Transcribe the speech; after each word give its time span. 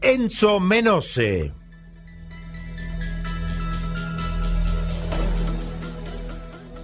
Enzo 0.00 0.60
Menose. 0.60 1.52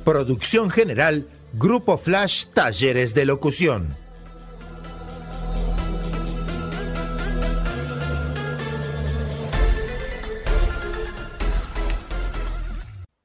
Producción 0.04 0.68
general 0.68 1.28
Grupo 1.52 1.96
Flash 1.96 2.46
Talleres 2.52 3.14
de 3.14 3.24
Locución. 3.24 3.96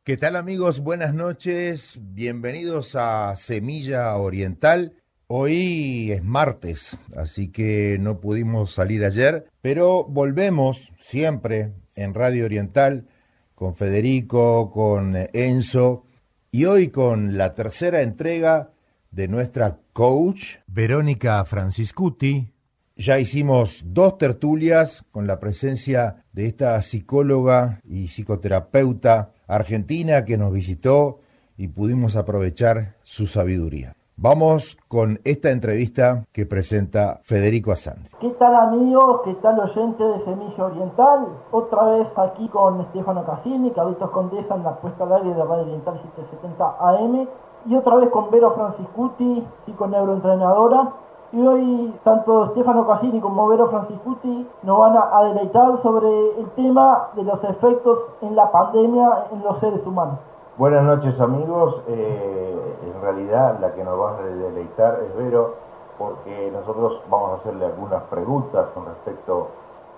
¿Qué 0.04 0.18
tal 0.18 0.36
amigos? 0.36 0.82
Buenas 0.82 1.16
noches. 1.16 1.98
Bienvenidos 2.00 2.96
a 2.96 3.36
Semilla 3.36 4.16
Oriental. 4.18 4.99
Hoy 5.32 6.12
es 6.12 6.24
martes, 6.24 6.98
así 7.16 7.50
que 7.50 7.98
no 8.00 8.20
pudimos 8.20 8.74
salir 8.74 9.06
ayer, 9.06 9.46
pero 9.62 10.04
volvemos 10.04 10.92
siempre 11.00 11.76
en 11.96 12.16
Radio 12.16 12.46
Oriental 12.46 13.06
con 13.54 13.76
Federico, 13.76 14.72
con 14.72 15.16
Enzo 15.34 16.08
y 16.50 16.66
hoy 16.66 16.88
con 16.88 17.38
la 17.38 17.54
tercera 17.54 18.02
entrega 18.02 18.72
de 19.12 19.28
nuestra 19.28 19.78
coach, 19.94 20.56
Verónica 20.66 21.46
Franciscuti. 21.46 22.52
Ya 22.96 23.20
hicimos 23.20 23.84
dos 23.86 24.18
tertulias 24.18 25.06
con 25.12 25.28
la 25.28 25.40
presencia 25.40 26.26
de 26.34 26.48
esta 26.48 26.82
psicóloga 26.82 27.82
y 27.84 28.08
psicoterapeuta 28.08 29.32
argentina 29.46 30.26
que 30.26 30.40
nos 30.40 30.52
visitó 30.52 31.20
y 31.56 31.68
pudimos 31.68 32.16
aprovechar 32.16 32.96
su 33.04 33.28
sabiduría. 33.28 33.94
Vamos 34.22 34.76
con 34.90 35.20
esta 35.24 35.50
entrevista 35.50 36.26
que 36.34 36.46
presenta 36.46 37.22
Federico 37.24 37.72
Asante. 37.72 38.10
¿Qué 38.20 38.28
tal 38.32 38.54
amigos? 38.54 39.22
¿Qué 39.24 39.34
tal 39.36 39.58
oyente 39.62 40.04
de 40.04 40.20
Semilla 40.26 40.66
Oriental? 40.66 41.28
Otra 41.52 41.84
vez 41.84 42.08
aquí 42.18 42.50
con 42.50 42.82
Estefano 42.82 43.26
Cassini, 43.26 43.72
Cabritos 43.72 44.12
Condesa 44.12 44.56
en 44.56 44.64
la 44.64 44.76
puesta 44.76 45.06
al 45.06 45.14
aire 45.14 45.30
de 45.30 45.42
Radio 45.42 45.64
Oriental 45.64 46.02
770 46.02 46.66
AM. 46.82 47.28
Y 47.68 47.76
otra 47.76 47.96
vez 47.96 48.10
con 48.10 48.30
Vero 48.30 48.52
Franciscuti, 48.56 49.48
neuroentrenadora. 49.90 50.92
Y 51.32 51.40
hoy 51.40 51.94
tanto 52.04 52.48
Stefano 52.48 52.86
Cassini 52.88 53.22
como 53.22 53.48
Vero 53.48 53.70
Franciscuti 53.70 54.46
nos 54.64 54.80
van 54.80 54.98
a 54.98 55.24
deleitar 55.30 55.78
sobre 55.82 56.10
el 56.42 56.50
tema 56.58 57.08
de 57.16 57.24
los 57.24 57.42
efectos 57.46 58.00
en 58.22 58.36
la 58.36 58.52
pandemia 58.52 59.28
en 59.32 59.44
los 59.44 59.60
seres 59.62 59.88
humanos. 59.88 60.20
Buenas 60.60 60.84
noches 60.84 61.18
amigos, 61.22 61.82
eh, 61.88 62.76
en 62.84 63.02
realidad 63.02 63.60
la 63.62 63.72
que 63.72 63.82
nos 63.82 63.98
va 63.98 64.18
a 64.18 64.22
deleitar 64.24 65.00
es 65.08 65.16
Vero 65.16 65.54
porque 65.98 66.52
nosotros 66.52 67.02
vamos 67.10 67.32
a 67.32 67.36
hacerle 67.36 67.68
algunas 67.68 68.04
preguntas 68.04 68.68
con 68.74 68.86
respecto 68.86 69.48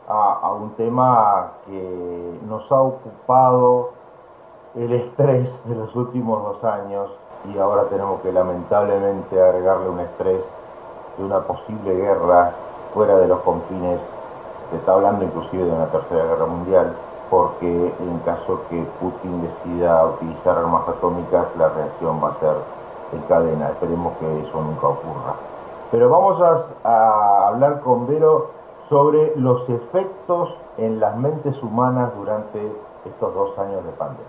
a, 0.08 0.52
un 0.52 0.70
tema 0.76 1.54
que 1.66 2.40
nos 2.48 2.72
ha 2.72 2.80
ocupado 2.80 3.90
el 4.76 4.94
estrés 4.94 5.68
de 5.68 5.74
los 5.74 5.96
últimos 5.96 6.44
dos 6.44 6.64
años 6.64 7.10
y 7.52 7.58
ahora 7.58 7.86
tenemos 7.86 8.22
que 8.22 8.32
lamentablemente 8.32 9.42
agregarle 9.42 9.90
un 9.90 10.02
estrés 10.02 10.44
de 11.18 11.24
una 11.24 11.40
posible 11.40 11.92
guerra 11.96 12.52
fuera 12.94 13.18
de 13.18 13.28
los 13.28 13.40
confines, 13.40 14.00
se 14.70 14.78
está 14.78 14.94
hablando 14.94 15.26
inclusive 15.26 15.64
de 15.64 15.72
una 15.72 15.88
tercera 15.88 16.24
guerra 16.24 16.46
mundial 16.46 16.94
porque 17.32 17.96
en 17.98 18.20
caso 18.26 18.60
que 18.70 18.84
Putin 19.00 19.42
decida 19.42 20.06
utilizar 20.06 20.58
armas 20.58 20.86
atómicas, 20.90 21.48
la 21.58 21.70
reacción 21.70 22.22
va 22.22 22.32
a 22.32 22.40
ser 22.42 22.58
en 23.14 23.22
cadena. 23.22 23.70
Esperemos 23.70 24.18
que 24.18 24.42
eso 24.42 24.62
nunca 24.62 24.88
ocurra. 24.88 25.36
Pero 25.92 26.10
vamos 26.10 26.42
a, 26.84 27.48
hablar 27.48 27.80
con 27.80 28.06
Vero 28.06 28.50
sobre 28.90 29.34
los 29.38 29.68
efectos 29.70 30.54
en 30.78 31.00
las 31.00 31.16
mentes 31.16 31.64
humanas 31.64 32.12
durante 32.18 32.60
estos 33.06 33.34
dos 33.34 33.58
años 33.60 33.86
de 33.86 33.92
pandemia. 33.94 34.26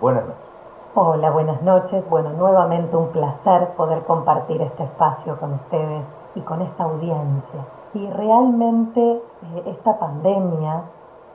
Buenas 0.00 0.22
noches. 0.22 0.50
Hola, 0.94 1.30
buenas 1.32 1.62
noches. 1.62 2.08
Bueno, 2.08 2.30
nuevamente 2.30 2.96
un 2.96 3.08
placer 3.08 3.70
poder 3.76 4.04
compartir 4.04 4.62
este 4.62 4.84
espacio 4.84 5.36
con 5.40 5.54
ustedes 5.54 6.04
y 6.36 6.42
con 6.42 6.62
esta 6.62 6.84
audiencia. 6.84 7.66
Y 7.92 8.08
realmente 8.08 9.00
eh, 9.00 9.62
esta 9.66 9.98
pandemia 9.98 10.84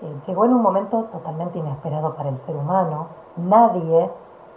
eh, 0.01 0.19
llegó 0.27 0.45
en 0.45 0.53
un 0.53 0.61
momento 0.61 1.05
totalmente 1.05 1.59
inesperado 1.59 2.15
para 2.15 2.29
el 2.29 2.37
ser 2.39 2.55
humano. 2.55 3.07
Nadie 3.37 4.11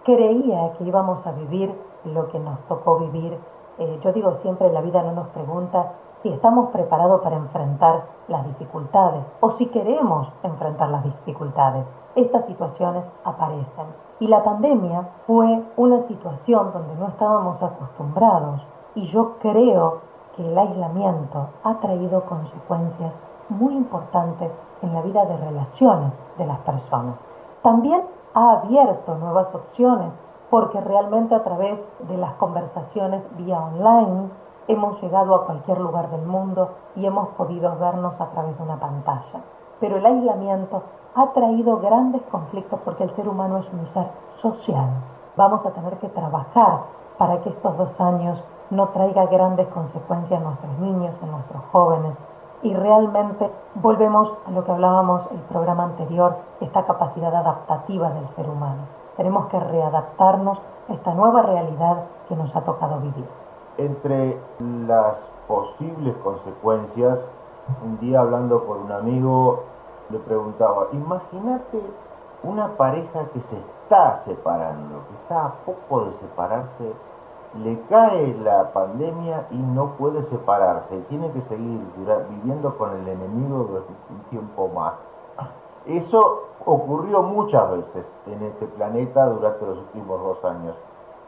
creía 0.04 0.72
que 0.72 0.84
íbamos 0.84 1.26
a 1.26 1.32
vivir 1.32 1.75
lo 2.04 2.28
que 2.28 2.38
nos 2.38 2.59
tocó 2.66 2.99
vivir. 2.99 3.38
Eh, 3.78 3.99
yo 4.03 4.12
digo 4.12 4.34
siempre, 4.37 4.72
la 4.72 4.81
vida 4.81 5.03
no 5.03 5.12
nos 5.12 5.28
pregunta 5.28 5.93
si 6.22 6.31
estamos 6.31 6.71
preparados 6.71 7.21
para 7.21 7.37
enfrentar 7.37 8.06
las 8.26 8.44
dificultades 8.47 9.31
o 9.41 9.50
si 9.53 9.66
queremos 9.66 10.32
enfrentar 10.43 10.88
las 10.88 11.04
dificultades. 11.04 11.88
Estas 12.16 12.47
situaciones 12.47 13.09
aparecen. 13.25 13.87
Y 14.19 14.26
la 14.26 14.43
pandemia 14.43 15.09
fue 15.26 15.62
una 15.76 16.00
situación 16.03 16.72
donde 16.72 16.97
no 16.97 17.06
estábamos 17.09 17.62
acostumbrados 17.62 18.66
y 18.97 19.05
yo 19.05 19.38
creo 19.38 20.00
que 20.34 20.44
el 20.44 20.59
aislamiento 20.59 21.49
ha 21.62 21.75
traído 21.78 22.25
consecuencias 22.25 23.15
muy 23.49 23.75
importantes 23.75 24.50
en 24.82 24.94
la 24.94 25.02
vida 25.02 25.24
de 25.24 25.36
relaciones 25.36 26.12
de 26.36 26.46
las 26.46 26.58
personas. 26.60 27.16
También 27.62 28.02
ha 28.34 28.52
abierto 28.52 29.14
nuevas 29.16 29.54
opciones 29.54 30.12
porque 30.50 30.80
realmente 30.80 31.34
a 31.34 31.42
través 31.42 31.84
de 32.00 32.16
las 32.16 32.32
conversaciones 32.34 33.28
vía 33.36 33.60
online 33.60 34.30
hemos 34.66 35.00
llegado 35.02 35.34
a 35.34 35.46
cualquier 35.46 35.78
lugar 35.80 36.10
del 36.10 36.22
mundo 36.22 36.70
y 36.94 37.06
hemos 37.06 37.28
podido 37.30 37.76
vernos 37.78 38.20
a 38.20 38.30
través 38.30 38.56
de 38.56 38.62
una 38.62 38.78
pantalla. 38.78 39.40
Pero 39.80 39.96
el 39.96 40.06
aislamiento 40.06 40.82
ha 41.14 41.32
traído 41.32 41.78
grandes 41.78 42.22
conflictos 42.30 42.78
porque 42.84 43.04
el 43.04 43.10
ser 43.10 43.28
humano 43.28 43.58
es 43.58 43.72
un 43.72 43.86
ser 43.86 44.10
social. 44.36 44.88
Vamos 45.36 45.64
a 45.64 45.70
tener 45.70 45.96
que 45.98 46.08
trabajar 46.08 46.82
para 47.16 47.40
que 47.40 47.50
estos 47.50 47.76
dos 47.76 48.00
años 48.00 48.42
no 48.70 48.88
traiga 48.88 49.26
grandes 49.26 49.66
consecuencias 49.68 50.38
en 50.38 50.46
nuestros 50.46 50.78
niños, 50.78 51.18
en 51.22 51.30
nuestros 51.30 51.62
jóvenes, 51.72 52.18
y 52.62 52.74
realmente 52.74 53.50
volvemos 53.76 54.32
a 54.46 54.50
lo 54.50 54.64
que 54.64 54.72
hablábamos 54.72 55.30
el 55.30 55.41
programa 55.42 55.84
anterior, 55.84 56.36
esta 56.60 56.84
capacidad 56.84 57.34
adaptativa 57.34 58.10
del 58.10 58.26
ser 58.28 58.48
humano. 58.48 58.82
Tenemos 59.16 59.46
que 59.46 59.58
readaptarnos 59.60 60.58
a 60.88 60.92
esta 60.92 61.14
nueva 61.14 61.42
realidad 61.42 62.04
que 62.28 62.36
nos 62.36 62.54
ha 62.54 62.62
tocado 62.62 62.98
vivir. 63.00 63.26
Entre 63.76 64.41
las 64.86 65.16
posibles 65.46 66.16
consecuencias, 66.16 67.20
un 67.84 67.98
día 67.98 68.20
hablando 68.20 68.66
con 68.66 68.82
un 68.82 68.92
amigo, 68.92 69.64
le 70.10 70.19
preguntaba, 70.19 70.88
imagínate 70.92 71.82
una 72.42 72.69
pareja 72.76 73.25
que 73.32 73.40
se 73.40 73.56
está 73.56 74.20
separando, 74.20 75.00
que 75.08 75.14
está 75.22 75.46
a 75.46 75.52
poco 75.64 76.06
de 76.06 76.12
separarse 76.14 76.92
le 77.54 77.81
cae 77.88 78.37
la 78.43 78.72
pandemia 78.72 79.46
y 79.50 79.56
no 79.56 79.96
puede 79.96 80.22
separarse 80.25 80.99
tiene 81.08 81.31
que 81.32 81.40
seguir 81.43 81.81
viviendo 82.31 82.76
con 82.76 82.90
el 82.96 83.08
enemigo 83.08 83.64
durante 83.64 83.93
un 84.11 84.20
tiempo 84.31 84.69
más. 84.69 84.94
Eso 85.87 86.44
ocurrió 86.67 87.22
muchas 87.22 87.70
veces 87.70 88.06
en 88.26 88.43
este 88.43 88.67
planeta 88.67 89.26
durante 89.26 89.64
los 89.64 89.78
últimos 89.78 90.20
dos 90.20 90.44
años. 90.44 90.75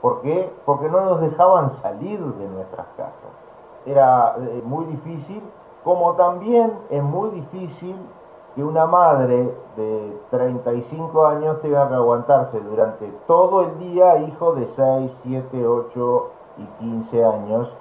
¿Por 0.02 0.20
qué? 0.20 0.52
Porque 0.66 0.88
no 0.88 1.00
nos 1.00 1.20
dejaban 1.20 1.70
salir 1.70 2.20
de 2.20 2.48
nuestras 2.48 2.86
casas. 2.96 3.14
Era 3.86 4.36
eh, 4.38 4.62
muy 4.64 4.84
difícil, 4.86 5.42
como 5.84 6.14
también 6.14 6.78
es 6.90 7.02
muy 7.02 7.30
difícil 7.30 7.96
que 8.54 8.64
una 8.64 8.86
madre 8.86 9.54
de 9.76 10.20
35 10.30 11.26
años 11.26 11.60
tenga 11.60 11.88
que 11.88 11.94
aguantarse 11.94 12.60
durante 12.60 13.06
todo 13.26 13.62
el 13.62 13.78
día 13.78 14.18
hijo 14.18 14.54
de 14.54 14.66
6, 14.66 15.18
7, 15.22 15.66
8 15.66 16.30
y 16.58 16.64
15 16.84 17.24
años 17.24 17.72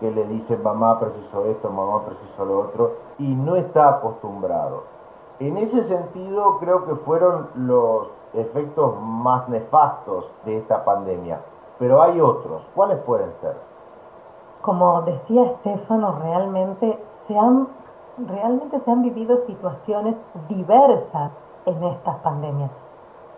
que 0.00 0.10
le 0.10 0.26
dicen 0.26 0.62
mamá 0.62 1.00
preciso 1.00 1.46
esto, 1.46 1.70
mamá 1.70 2.04
preciso 2.04 2.44
lo 2.44 2.60
otro 2.60 2.92
y 3.18 3.34
no 3.34 3.56
está 3.56 3.88
acostumbrado. 3.88 4.82
En 5.40 5.56
ese 5.56 5.82
sentido 5.84 6.58
creo 6.58 6.84
que 6.84 6.94
fueron 6.96 7.48
los 7.54 8.08
efectos 8.34 8.94
más 9.00 9.48
nefastos 9.48 10.30
de 10.44 10.58
esta 10.58 10.84
pandemia, 10.84 11.40
pero 11.78 12.02
hay 12.02 12.20
otros. 12.20 12.62
¿Cuáles 12.74 12.98
pueden 12.98 13.32
ser? 13.40 13.56
Como 14.62 15.02
decía 15.02 15.44
Estefano, 15.44 16.18
realmente 16.20 17.02
se 17.26 17.38
han 17.38 17.68
realmente 18.26 18.80
se 18.80 18.90
han 18.90 19.02
vivido 19.02 19.38
situaciones 19.38 20.16
diversas 20.48 21.32
en 21.66 21.82
estas 21.84 22.16
pandemias. 22.16 22.70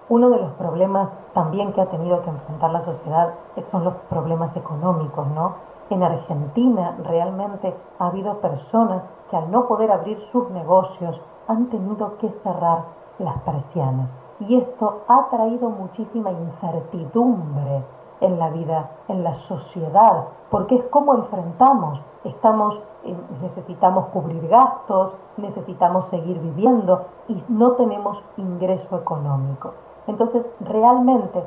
Uno 0.09 0.31
de 0.31 0.39
los 0.39 0.53
problemas 0.53 1.11
también 1.35 1.73
que 1.73 1.81
ha 1.81 1.87
tenido 1.87 2.23
que 2.23 2.31
enfrentar 2.31 2.71
la 2.71 2.83
sociedad 2.83 3.35
son 3.71 3.85
los 3.85 3.95
problemas 4.09 4.57
económicos, 4.57 5.27
¿no? 5.29 5.55
En 5.91 6.03
Argentina 6.03 6.97
realmente 7.03 7.77
ha 7.99 8.07
habido 8.07 8.39
personas 8.39 9.03
que 9.31 9.37
al 9.37 9.51
no 9.51 9.67
poder 9.67 9.91
abrir 9.91 10.19
sus 10.33 10.51
negocios 10.51 11.21
han 11.47 11.67
tenido 11.67 12.17
que 12.19 12.31
cerrar 12.31 12.85
las 13.19 13.39
persianas. 13.43 14.11
Y 14.41 14.57
esto 14.57 15.03
ha 15.09 15.29
traído 15.29 15.69
muchísima 15.69 16.31
incertidumbre 16.31 17.85
en 18.21 18.39
la 18.39 18.51
vida, 18.51 18.91
en 19.09 19.25
la 19.25 19.35
sociedad, 19.35 20.27
porque 20.51 20.77
es 20.77 20.85
como 20.85 21.15
enfrentamos, 21.15 22.01
estamos, 22.25 22.81
eh, 23.05 23.17
necesitamos 23.43 24.07
cubrir 24.07 24.47
gastos, 24.49 25.15
necesitamos 25.37 26.07
seguir 26.07 26.39
viviendo 26.41 27.07
y 27.29 27.43
no 27.49 27.73
tenemos 27.73 28.23
ingreso 28.37 28.97
económico. 28.97 29.73
Entonces, 30.07 30.47
realmente 30.61 31.43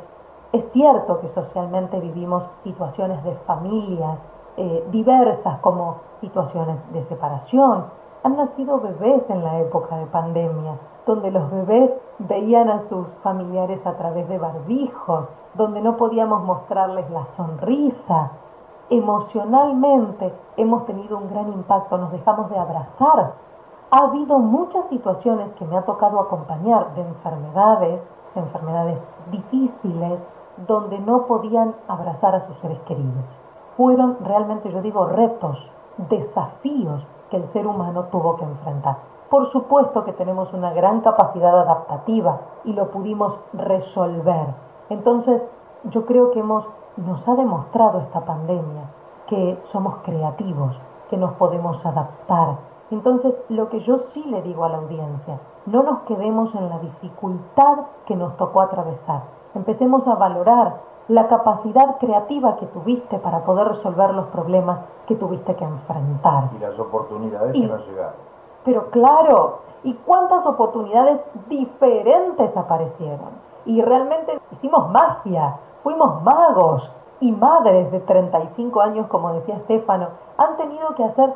es 0.51 0.71
cierto 0.71 1.19
que 1.19 1.27
socialmente 1.29 1.99
vivimos 1.99 2.43
situaciones 2.53 3.23
de 3.23 3.33
familias 3.47 4.19
eh, 4.55 4.87
diversas 4.91 5.57
como 5.59 5.97
situaciones 6.21 6.77
de 6.93 7.03
separación. 7.05 7.85
Han 8.21 8.37
nacido 8.37 8.79
bebés 8.79 9.27
en 9.31 9.43
la 9.43 9.59
época 9.59 9.97
de 9.97 10.05
pandemia, 10.05 10.77
donde 11.07 11.31
los 11.31 11.49
bebés 11.49 11.97
veían 12.19 12.69
a 12.69 12.77
sus 12.77 13.07
familiares 13.23 13.85
a 13.87 13.97
través 13.97 14.29
de 14.29 14.37
barbijos, 14.37 15.27
donde 15.53 15.81
no 15.81 15.97
podíamos 15.97 16.43
mostrarles 16.43 17.09
la 17.09 17.25
sonrisa. 17.27 18.31
Emocionalmente 18.89 20.33
hemos 20.57 20.85
tenido 20.85 21.17
un 21.17 21.29
gran 21.29 21.51
impacto, 21.51 21.97
nos 21.97 22.11
dejamos 22.11 22.49
de 22.49 22.57
abrazar. 22.57 23.33
Ha 23.91 23.97
habido 23.97 24.39
muchas 24.39 24.87
situaciones 24.89 25.51
que 25.53 25.65
me 25.65 25.77
ha 25.77 25.83
tocado 25.83 26.19
acompañar 26.19 26.93
de 26.95 27.01
enfermedades, 27.01 28.07
enfermedades 28.35 29.05
difíciles, 29.31 30.25
donde 30.67 30.99
no 30.99 31.25
podían 31.25 31.75
abrazar 31.87 32.35
a 32.35 32.41
sus 32.41 32.57
seres 32.57 32.79
queridos. 32.81 33.25
Fueron 33.77 34.17
realmente, 34.21 34.71
yo 34.71 34.81
digo, 34.81 35.05
retos, 35.05 35.69
desafíos 35.97 37.05
que 37.29 37.37
el 37.37 37.45
ser 37.45 37.67
humano 37.67 38.05
tuvo 38.11 38.35
que 38.35 38.45
enfrentar. 38.45 38.97
Por 39.29 39.47
supuesto 39.47 40.03
que 40.03 40.13
tenemos 40.13 40.53
una 40.53 40.73
gran 40.73 41.01
capacidad 41.01 41.59
adaptativa 41.59 42.41
y 42.63 42.73
lo 42.73 42.91
pudimos 42.91 43.39
resolver. 43.53 44.53
Entonces, 44.89 45.47
yo 45.85 46.05
creo 46.05 46.31
que 46.31 46.39
hemos, 46.39 46.67
nos 46.97 47.27
ha 47.27 47.35
demostrado 47.35 47.99
esta 47.99 48.21
pandemia 48.21 48.83
que 49.27 49.59
somos 49.65 49.95
creativos, 50.03 50.79
que 51.09 51.17
nos 51.17 51.33
podemos 51.33 51.85
adaptar. 51.85 52.57
Entonces, 52.91 53.41
lo 53.49 53.69
que 53.69 53.79
yo 53.79 53.97
sí 53.97 54.23
le 54.25 54.41
digo 54.41 54.65
a 54.65 54.69
la 54.69 54.77
audiencia, 54.77 55.39
no 55.65 55.83
nos 55.83 56.01
quedemos 56.01 56.53
en 56.55 56.69
la 56.69 56.79
dificultad 56.79 57.79
que 58.05 58.15
nos 58.15 58.35
tocó 58.37 58.61
atravesar. 58.61 59.23
Empecemos 59.55 60.07
a 60.07 60.15
valorar 60.15 60.81
la 61.07 61.27
capacidad 61.27 61.97
creativa 61.97 62.55
que 62.57 62.65
tuviste 62.67 63.19
para 63.19 63.43
poder 63.43 63.67
resolver 63.67 64.13
los 64.13 64.27
problemas 64.27 64.79
que 65.07 65.15
tuviste 65.15 65.55
que 65.55 65.65
enfrentar. 65.65 66.49
Y 66.55 66.59
las 66.59 66.77
oportunidades 66.79 67.53
que 67.53 67.67
nos 67.67 67.85
llegaron. 67.87 68.13
Pero 68.63 68.89
claro, 68.89 69.59
¿y 69.83 69.93
cuántas 69.93 70.45
oportunidades 70.45 71.23
diferentes 71.49 72.55
aparecieron? 72.55 73.52
Y 73.65 73.81
realmente 73.81 74.39
hicimos 74.51 74.89
magia, 74.91 75.57
fuimos 75.83 76.21
magos 76.23 76.91
y 77.19 77.31
madres 77.31 77.91
de 77.91 77.99
35 77.99 78.81
años, 78.81 79.07
como 79.07 79.33
decía 79.33 79.55
Estefano, 79.55 80.09
han 80.37 80.57
tenido 80.57 80.93
que 80.95 81.03
hacer 81.03 81.33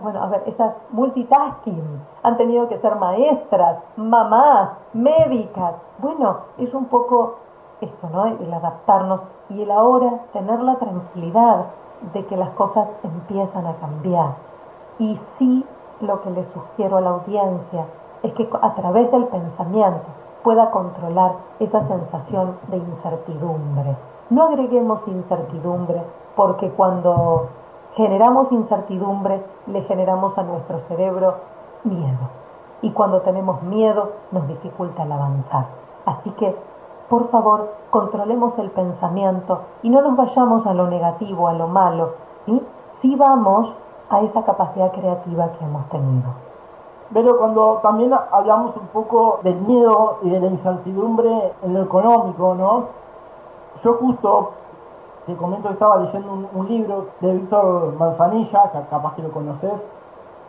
bueno, 0.00 0.22
a 0.22 0.28
ver, 0.28 0.44
multitasking, 0.90 2.00
han 2.22 2.36
tenido 2.36 2.68
que 2.68 2.78
ser 2.78 2.94
maestras, 2.96 3.78
mamás, 3.96 4.70
médicas. 4.92 5.74
Bueno, 5.98 6.38
es 6.56 6.72
un 6.72 6.86
poco 6.86 7.36
esto, 7.80 8.08
¿no? 8.12 8.26
El 8.26 8.52
adaptarnos 8.52 9.22
y 9.48 9.62
el 9.62 9.70
ahora 9.70 10.20
tener 10.32 10.60
la 10.60 10.76
tranquilidad 10.76 11.66
de 12.12 12.24
que 12.26 12.36
las 12.36 12.50
cosas 12.50 12.94
empiezan 13.02 13.66
a 13.66 13.74
cambiar. 13.76 14.34
Y 14.98 15.16
sí 15.16 15.66
lo 16.00 16.22
que 16.22 16.30
le 16.30 16.44
sugiero 16.44 16.98
a 16.98 17.00
la 17.00 17.10
audiencia 17.10 17.86
es 18.22 18.32
que 18.34 18.48
a 18.62 18.74
través 18.74 19.10
del 19.10 19.26
pensamiento 19.26 20.06
pueda 20.46 20.70
controlar 20.70 21.32
esa 21.58 21.82
sensación 21.82 22.56
de 22.68 22.76
incertidumbre. 22.76 23.96
No 24.30 24.44
agreguemos 24.44 25.02
incertidumbre 25.08 26.00
porque 26.36 26.70
cuando 26.70 27.48
generamos 27.96 28.52
incertidumbre 28.52 29.42
le 29.66 29.82
generamos 29.82 30.38
a 30.38 30.44
nuestro 30.44 30.78
cerebro 30.82 31.38
miedo. 31.82 32.30
Y 32.80 32.92
cuando 32.92 33.22
tenemos 33.22 33.60
miedo 33.62 34.12
nos 34.30 34.46
dificulta 34.46 35.02
el 35.02 35.10
avanzar. 35.10 35.66
Así 36.04 36.30
que, 36.30 36.54
por 37.08 37.28
favor, 37.30 37.72
controlemos 37.90 38.56
el 38.60 38.70
pensamiento 38.70 39.62
y 39.82 39.90
no 39.90 40.00
nos 40.00 40.16
vayamos 40.16 40.64
a 40.68 40.74
lo 40.74 40.86
negativo, 40.86 41.48
a 41.48 41.54
lo 41.54 41.66
malo. 41.66 42.10
Sí 42.86 43.16
vamos 43.16 43.74
a 44.08 44.20
esa 44.20 44.44
capacidad 44.44 44.92
creativa 44.92 45.50
que 45.58 45.64
hemos 45.64 45.88
tenido. 45.88 46.46
Pero 47.12 47.38
cuando 47.38 47.78
también 47.82 48.12
hablamos 48.12 48.76
un 48.76 48.88
poco 48.88 49.38
del 49.42 49.56
miedo 49.60 50.18
y 50.22 50.30
de 50.30 50.40
la 50.40 50.46
incertidumbre 50.48 51.52
en 51.62 51.74
lo 51.74 51.82
económico, 51.82 52.54
¿no? 52.54 52.86
Yo 53.84 53.94
justo 53.94 54.50
te 55.26 55.36
comento 55.36 55.68
que 55.68 55.74
estaba 55.74 55.98
leyendo 55.98 56.48
un, 56.52 56.68
libro 56.68 57.08
de 57.20 57.32
Víctor 57.32 57.94
Manzanilla, 57.98 58.70
que 58.70 58.80
capaz 58.88 59.14
que 59.14 59.22
lo 59.22 59.32
conoces, 59.32 59.72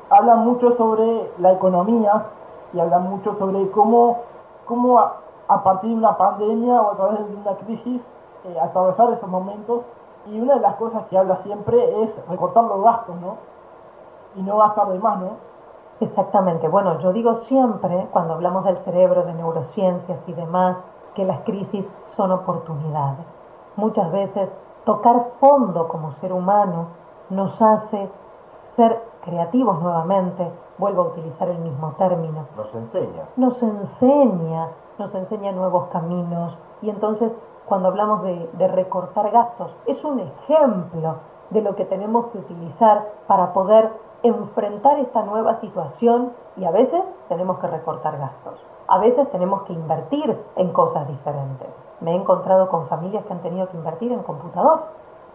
habla 0.10 0.36
mucho 0.36 0.72
sobre 0.74 1.32
la 1.40 1.54
economía 1.54 2.26
y 2.74 2.80
habla 2.80 3.00
mucho 3.00 3.34
sobre 3.36 3.70
cómo, 3.72 4.20
cómo 4.66 5.00
a, 5.00 5.64
partir 5.64 5.90
de 5.90 5.96
una 5.96 6.16
pandemia 6.18 6.82
o 6.82 6.92
a 6.92 6.96
través 6.96 7.28
de 7.28 7.36
una 7.36 7.56
crisis 7.56 8.02
eh, 8.46 8.60
atravesar 8.60 9.12
esos 9.14 9.30
momentos 9.30 9.82
y 10.28 10.40
una 10.40 10.56
de 10.56 10.62
las 10.62 10.76
cosas 10.76 11.06
que 11.08 11.18
habla 11.18 11.38
siempre 11.44 12.04
es 12.04 12.28
recortar 12.30 12.64
los 12.64 12.84
gastos, 12.84 13.16
¿no? 13.22 13.36
Y 14.36 14.44
no 14.44 14.58
gastar 14.58 14.90
de 14.90 15.00
más, 15.00 15.20
¿no? 15.20 15.30
Exactamente. 16.00 16.68
Bueno, 16.68 17.00
yo 17.00 17.12
digo 17.14 17.36
siempre, 17.36 18.08
cuando 18.12 18.34
hablamos 18.34 18.66
del 18.66 18.78
cerebro, 18.78 19.24
de 19.24 19.34
neurociencias 19.34 20.28
y 20.28 20.34
demás, 20.34 20.78
que 21.16 21.26
las 21.26 21.40
crisis 21.42 21.90
son 22.12 22.32
oportunidades. 22.32 23.26
Muchas 23.76 24.12
veces 24.12 24.52
tocar 24.86 25.32
fondo 25.40 25.88
como 25.88 26.12
ser 26.14 26.34
humano 26.34 26.88
nos 27.30 27.62
hace 27.62 28.10
ser 28.76 29.02
creativos 29.22 29.82
nuevamente, 29.82 30.50
vuelvo 30.78 31.02
a 31.02 31.06
utilizar 31.08 31.50
el 31.50 31.58
mismo 31.60 31.94
término. 31.98 32.46
Nos 32.56 32.74
enseña. 32.76 33.24
Nos 33.36 33.64
enseña, 33.64 34.70
nos 34.98 35.16
enseña 35.16 35.52
nuevos 35.52 35.88
caminos 35.88 36.58
y 36.82 36.90
entonces 36.90 37.36
cuando 37.68 37.90
hablamos 37.90 38.24
de, 38.24 38.68
recortar 38.70 39.30
gastos. 39.32 39.76
Es 39.86 40.04
un 40.06 40.20
ejemplo 40.20 41.18
de 41.50 41.62
lo 41.62 41.76
que 41.76 41.86
tenemos 41.86 42.28
que 42.28 42.40
utilizar 42.40 43.12
para 43.28 43.54
poder 43.54 43.92
enfrentar 44.24 45.00
esta 45.00 45.24
nueva 45.24 45.56
situación 45.56 46.34
y 46.56 46.66
a 46.66 46.72
veces 46.72 47.04
tenemos 47.30 47.60
que 47.60 47.68
recortar 47.68 48.18
gastos. 48.18 48.60
A 48.88 49.00
veces 49.00 49.30
tenemos 49.32 49.64
que 49.64 49.74
invertir 49.74 50.38
en 50.56 50.72
cosas 50.72 51.08
diferentes. 51.08 51.68
Me 52.00 52.12
he 52.12 52.16
encontrado 52.16 52.70
con 52.70 52.88
familias 52.88 53.26
que 53.26 53.34
han 53.34 53.42
tenido 53.42 53.68
que 53.70 53.78
invertir 53.78 54.12
en 54.12 54.24
computador, 54.24 54.84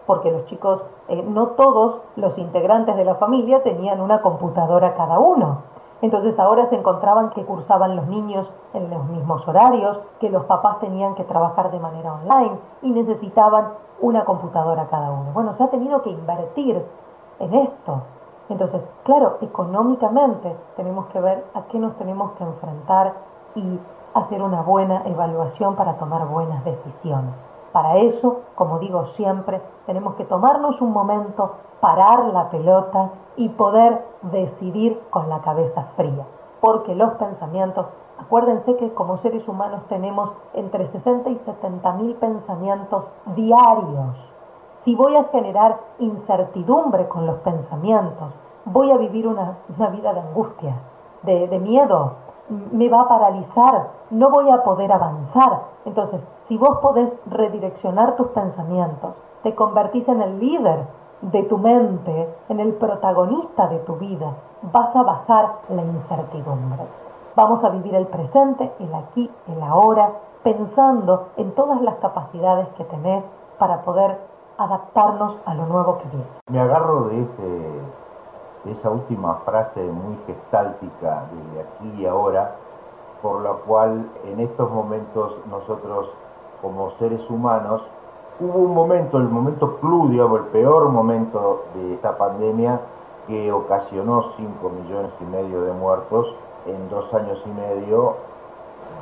porque 0.05 0.31
los 0.31 0.45
chicos, 0.45 0.83
eh, 1.07 1.23
no 1.23 1.49
todos 1.49 2.01
los 2.15 2.37
integrantes 2.37 2.95
de 2.95 3.05
la 3.05 3.15
familia 3.15 3.63
tenían 3.63 4.01
una 4.01 4.21
computadora 4.21 4.95
cada 4.95 5.19
uno. 5.19 5.59
Entonces 6.01 6.37
ahora 6.37 6.65
se 6.65 6.75
encontraban 6.75 7.29
que 7.29 7.45
cursaban 7.45 7.95
los 7.95 8.07
niños 8.07 8.51
en 8.73 8.89
los 8.89 9.05
mismos 9.05 9.47
horarios, 9.47 10.01
que 10.19 10.29
los 10.29 10.43
papás 10.45 10.79
tenían 10.79 11.15
que 11.15 11.23
trabajar 11.23 11.71
de 11.71 11.79
manera 11.79 12.15
online 12.15 12.59
y 12.81 12.91
necesitaban 12.91 13.69
una 14.01 14.25
computadora 14.25 14.87
cada 14.87 15.11
uno. 15.11 15.31
Bueno, 15.33 15.53
se 15.53 15.63
ha 15.63 15.69
tenido 15.69 16.01
que 16.01 16.09
invertir 16.09 16.83
en 17.39 17.53
esto. 17.53 18.01
Entonces, 18.49 18.87
claro, 19.03 19.37
económicamente 19.41 20.55
tenemos 20.75 21.07
que 21.07 21.21
ver 21.21 21.45
a 21.53 21.63
qué 21.63 21.79
nos 21.79 21.95
tenemos 21.97 22.31
que 22.33 22.43
enfrentar 22.43 23.13
y 23.55 23.79
hacer 24.13 24.41
una 24.41 24.61
buena 24.61 25.03
evaluación 25.05 25.75
para 25.75 25.97
tomar 25.97 26.27
buenas 26.27 26.63
decisiones. 26.63 27.33
Para 27.71 27.97
eso, 27.97 28.41
como 28.55 28.77
digo 28.79 29.05
siempre, 29.05 29.61
tenemos 29.85 30.13
que 30.15 30.25
tomarnos 30.25 30.81
un 30.81 30.91
momento, 30.91 31.53
parar 31.79 32.25
la 32.25 32.49
pelota 32.49 33.09
y 33.35 33.49
poder 33.49 34.05
decidir 34.21 35.01
con 35.09 35.27
la 35.29 35.41
cabeza 35.41 35.87
fría. 35.95 36.25
Porque 36.61 36.93
los 36.93 37.13
pensamientos, 37.13 37.91
acuérdense 38.19 38.77
que 38.77 38.93
como 38.93 39.17
seres 39.17 39.47
humanos 39.47 39.81
tenemos 39.89 40.31
entre 40.53 40.87
60 40.87 41.31
y 41.31 41.37
70 41.39 41.93
mil 41.93 42.15
pensamientos 42.15 43.07
diarios. 43.35 44.32
Si 44.83 44.95
voy 44.95 45.15
a 45.15 45.23
generar 45.25 45.79
incertidumbre 45.99 47.07
con 47.07 47.25
los 47.25 47.37
pensamientos, 47.37 48.33
voy 48.65 48.91
a 48.91 48.97
vivir 48.97 49.29
una, 49.29 49.57
vida 49.91 50.13
de 50.13 50.19
angustias, 50.19 50.75
de, 51.21 51.47
de 51.47 51.59
miedo, 51.59 52.15
me 52.49 52.89
va 52.89 53.03
a 53.03 53.07
paralizar, 53.07 53.91
no 54.09 54.29
voy 54.29 54.49
a 54.49 54.61
poder 54.63 54.91
avanzar. 54.91 55.61
Entonces, 55.85 56.27
si 56.41 56.57
vos 56.57 56.79
podés 56.79 57.15
redireccionar 57.27 58.17
tus 58.17 58.27
pensamientos, 58.27 59.13
te 59.41 59.55
convertís 59.55 60.09
en 60.09 60.21
el 60.21 60.41
líder 60.41 60.85
de 61.21 61.43
tu 61.43 61.57
mente, 61.59 62.35
en 62.49 62.59
el 62.59 62.73
protagonista 62.73 63.67
de 63.67 63.79
tu 63.79 63.95
vida, 63.95 64.33
vas 64.63 64.93
a 64.97 65.03
bajar 65.03 65.59
la 65.69 65.81
incertidumbre. 65.81 66.83
Vamos 67.37 67.63
a 67.63 67.69
vivir 67.69 67.95
el 67.95 68.07
presente, 68.07 68.73
el 68.79 68.93
aquí, 68.93 69.31
el 69.47 69.63
ahora, 69.63 70.11
pensando 70.43 71.29
en 71.37 71.55
todas 71.55 71.81
las 71.81 71.95
capacidades 71.95 72.67
que 72.75 72.83
tenés 72.83 73.23
para 73.57 73.83
poder 73.83 74.32
adaptarnos 74.57 75.37
a 75.45 75.53
lo 75.53 75.65
nuevo 75.65 75.97
que 75.99 76.07
viene. 76.09 76.25
Me 76.49 76.59
agarro 76.59 77.05
de, 77.05 77.21
ese, 77.21 77.71
de 78.65 78.71
esa 78.71 78.89
última 78.89 79.35
frase 79.45 79.81
muy 79.81 80.17
gestáltica 80.27 81.23
de 81.53 81.61
aquí 81.61 82.01
y 82.01 82.05
ahora, 82.05 82.55
por 83.21 83.41
la 83.41 83.53
cual 83.53 84.09
en 84.25 84.39
estos 84.39 84.69
momentos 84.71 85.37
nosotros 85.49 86.11
como 86.61 86.91
seres 86.91 87.29
humanos, 87.29 87.85
hubo 88.39 88.59
un 88.59 88.73
momento, 88.73 89.17
el 89.17 89.27
momento 89.27 89.77
digamos, 90.09 90.39
el 90.39 90.45
peor 90.47 90.89
momento 90.89 91.65
de 91.75 91.95
esta 91.95 92.17
pandemia 92.17 92.79
que 93.27 93.51
ocasionó 93.51 94.31
5 94.37 94.69
millones 94.69 95.11
y 95.21 95.25
medio 95.25 95.61
de 95.61 95.71
muertos 95.71 96.33
en 96.65 96.89
dos 96.89 97.13
años 97.13 97.41
y 97.45 97.49
medio. 97.49 98.15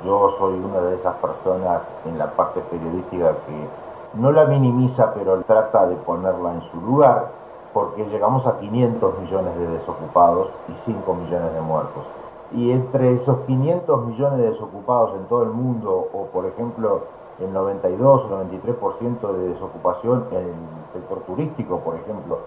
Yo 0.03 0.31
soy 0.39 0.55
una 0.55 0.79
de 0.81 0.95
esas 0.95 1.15
personas 1.15 1.81
en 2.05 2.17
la 2.17 2.31
parte 2.31 2.61
periodística 2.61 3.35
que 3.45 3.67
no 4.13 4.31
la 4.31 4.45
minimiza, 4.45 5.13
pero 5.13 5.41
trata 5.43 5.87
de 5.87 5.95
ponerla 5.95 6.53
en 6.53 6.61
su 6.63 6.81
lugar, 6.81 7.29
porque 7.73 8.05
llegamos 8.05 8.45
a 8.45 8.57
500 8.59 9.19
millones 9.19 9.57
de 9.57 9.67
desocupados 9.67 10.49
y 10.67 10.73
5 10.85 11.13
millones 11.13 11.53
de 11.53 11.61
muertos. 11.61 12.03
Y 12.51 12.71
entre 12.71 13.13
esos 13.13 13.39
500 13.47 14.05
millones 14.07 14.39
de 14.39 14.51
desocupados 14.51 15.15
en 15.15 15.25
todo 15.25 15.43
el 15.43 15.51
mundo, 15.51 16.09
o 16.13 16.25
por 16.25 16.45
ejemplo 16.45 17.03
el 17.39 17.53
92 17.53 18.25
o 18.25 18.29
93% 18.29 19.33
de 19.33 19.47
desocupación 19.49 20.25
en 20.31 20.37
el 20.37 20.53
sector 20.93 21.19
turístico, 21.21 21.79
por 21.79 21.95
ejemplo, 21.95 22.39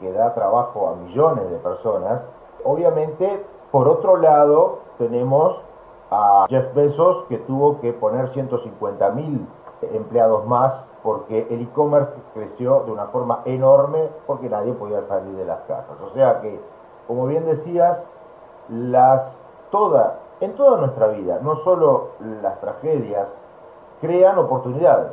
que 0.00 0.12
da 0.12 0.34
trabajo 0.34 0.88
a 0.88 0.96
millones 0.96 1.48
de 1.48 1.56
personas, 1.58 2.22
obviamente, 2.64 3.46
por 3.70 3.88
otro 3.88 4.16
lado, 4.16 4.80
tenemos 4.98 5.56
a 6.10 6.46
Jeff 6.48 6.74
Bezos 6.74 7.24
que 7.28 7.38
tuvo 7.38 7.80
que 7.80 7.92
poner 7.92 8.28
150 8.28 9.10
mil 9.12 9.46
empleados 9.92 10.46
más 10.46 10.88
porque 11.02 11.46
el 11.50 11.62
e-commerce 11.62 12.12
creció 12.34 12.80
de 12.84 12.92
una 12.92 13.06
forma 13.06 13.40
enorme 13.44 14.08
porque 14.26 14.48
nadie 14.48 14.72
podía 14.72 15.02
salir 15.02 15.34
de 15.36 15.44
las 15.44 15.60
casas. 15.62 15.96
O 16.04 16.10
sea 16.10 16.40
que, 16.40 16.60
como 17.06 17.26
bien 17.26 17.44
decías, 17.44 17.98
las 18.68 19.40
toda 19.70 20.18
en 20.40 20.54
toda 20.56 20.76
nuestra 20.78 21.06
vida, 21.08 21.38
no 21.40 21.56
solo 21.56 22.08
las 22.42 22.60
tragedias, 22.60 23.28
crean 24.00 24.38
oportunidades. 24.38 25.12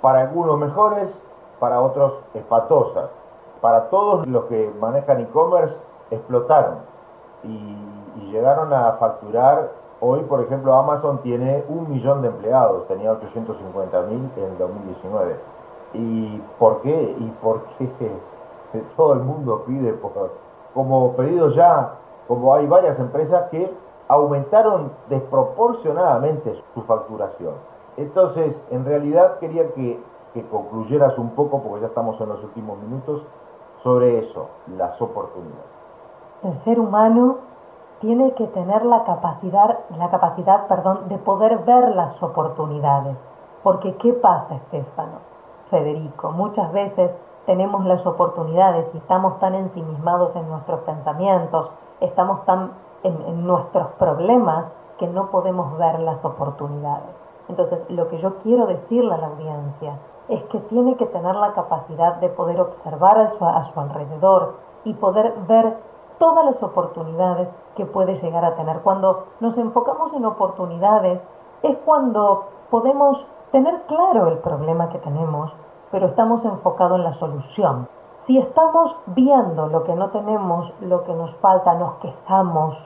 Para 0.00 0.20
algunos 0.20 0.58
mejores, 0.58 1.10
para 1.58 1.80
otros 1.80 2.20
espantosas. 2.34 3.10
Para 3.60 3.88
todos 3.88 4.26
los 4.28 4.44
que 4.44 4.72
manejan 4.78 5.22
e-commerce, 5.22 5.76
explotaron 6.10 6.78
y 7.42 7.76
llegaron 8.30 8.72
a 8.72 8.92
facturar 8.92 9.72
Hoy, 10.06 10.20
por 10.24 10.42
ejemplo, 10.42 10.74
Amazon 10.74 11.22
tiene 11.22 11.64
un 11.66 11.88
millón 11.88 12.20
de 12.20 12.28
empleados, 12.28 12.86
tenía 12.88 13.10
850 13.10 14.02
mil 14.02 14.30
en 14.36 14.44
el 14.44 14.58
2019. 14.58 15.36
¿Y 15.94 16.42
por 16.58 16.82
qué? 16.82 17.16
¿Y 17.18 17.30
por 17.40 17.62
qué 17.78 17.88
todo 18.98 19.14
el 19.14 19.20
mundo 19.20 19.64
pide 19.66 19.98
como 20.74 21.12
pedido 21.12 21.48
ya, 21.52 21.94
como 22.28 22.52
hay 22.52 22.66
varias 22.66 23.00
empresas 23.00 23.48
que 23.48 23.74
aumentaron 24.06 24.92
desproporcionadamente 25.08 26.62
su 26.74 26.82
facturación? 26.82 27.54
Entonces, 27.96 28.62
en 28.70 28.84
realidad 28.84 29.38
quería 29.38 29.72
que, 29.72 29.98
que 30.34 30.46
concluyeras 30.48 31.16
un 31.16 31.30
poco, 31.30 31.62
porque 31.62 31.80
ya 31.80 31.86
estamos 31.86 32.20
en 32.20 32.28
los 32.28 32.44
últimos 32.44 32.78
minutos, 32.80 33.22
sobre 33.82 34.18
eso, 34.18 34.48
las 34.76 35.00
oportunidades. 35.00 35.64
El 36.42 36.52
ser 36.56 36.78
humano 36.78 37.53
tiene 38.04 38.34
que 38.34 38.46
tener 38.48 38.84
la 38.84 39.04
capacidad, 39.04 39.78
la 39.96 40.10
capacidad 40.10 40.66
perdón, 40.66 41.08
de 41.08 41.16
poder 41.16 41.60
ver 41.60 41.96
las 41.96 42.22
oportunidades. 42.22 43.16
Porque 43.62 43.96
¿qué 43.96 44.12
pasa, 44.12 44.56
Estefano? 44.56 45.20
Federico, 45.70 46.30
muchas 46.30 46.70
veces 46.70 47.10
tenemos 47.46 47.86
las 47.86 48.04
oportunidades 48.04 48.90
y 48.92 48.98
estamos 48.98 49.38
tan 49.38 49.54
ensimismados 49.54 50.36
en 50.36 50.46
nuestros 50.50 50.80
pensamientos, 50.80 51.70
estamos 52.00 52.44
tan 52.44 52.72
en, 53.04 53.18
en 53.22 53.46
nuestros 53.46 53.86
problemas 53.92 54.66
que 54.98 55.06
no 55.06 55.30
podemos 55.30 55.78
ver 55.78 55.98
las 56.00 56.26
oportunidades. 56.26 57.08
Entonces, 57.48 57.86
lo 57.88 58.08
que 58.08 58.18
yo 58.18 58.36
quiero 58.40 58.66
decirle 58.66 59.14
a 59.14 59.18
la 59.18 59.28
audiencia 59.28 59.98
es 60.28 60.42
que 60.44 60.58
tiene 60.58 60.96
que 60.96 61.06
tener 61.06 61.36
la 61.36 61.54
capacidad 61.54 62.16
de 62.16 62.28
poder 62.28 62.60
observar 62.60 63.18
a 63.18 63.30
su, 63.30 63.42
a 63.46 63.64
su 63.64 63.80
alrededor 63.80 64.56
y 64.84 64.92
poder 64.92 65.32
ver 65.48 65.78
todas 66.18 66.44
las 66.44 66.62
oportunidades 66.62 67.48
que 67.76 67.86
puede 67.86 68.16
llegar 68.16 68.44
a 68.44 68.54
tener. 68.56 68.80
Cuando 68.80 69.26
nos 69.40 69.58
enfocamos 69.58 70.12
en 70.12 70.24
oportunidades 70.24 71.20
es 71.62 71.76
cuando 71.84 72.44
podemos 72.70 73.26
tener 73.52 73.82
claro 73.82 74.28
el 74.28 74.38
problema 74.38 74.88
que 74.88 74.98
tenemos, 74.98 75.52
pero 75.90 76.06
estamos 76.06 76.44
enfocados 76.44 76.98
en 76.98 77.04
la 77.04 77.14
solución. 77.14 77.88
Si 78.18 78.38
estamos 78.38 78.96
viendo 79.06 79.68
lo 79.68 79.84
que 79.84 79.94
no 79.94 80.10
tenemos, 80.10 80.72
lo 80.80 81.04
que 81.04 81.12
nos 81.12 81.34
falta, 81.36 81.74
nos 81.74 81.94
quejamos, 81.94 82.76